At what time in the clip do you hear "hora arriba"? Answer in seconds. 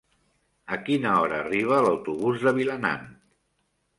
1.25-1.77